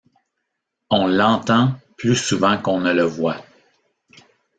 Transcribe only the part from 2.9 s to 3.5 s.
le voit.